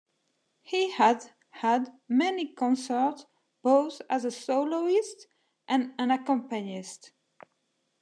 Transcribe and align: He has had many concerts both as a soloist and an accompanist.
He 0.63 0.89
has 0.93 1.29
had 1.51 1.93
many 2.09 2.55
concerts 2.55 3.27
both 3.61 4.01
as 4.09 4.25
a 4.25 4.31
soloist 4.31 5.27
and 5.67 5.93
an 5.99 6.09
accompanist. 6.09 7.11